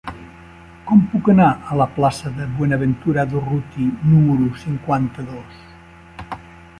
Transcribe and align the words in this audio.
Com 0.91 1.01
puc 1.09 1.27
anar 1.33 1.49
a 1.73 1.75
la 1.81 1.85
plaça 1.97 2.31
de 2.39 2.47
Buenaventura 2.55 3.27
Durruti 3.33 3.85
número 4.15 4.49
cinquanta-dos? 4.65 5.61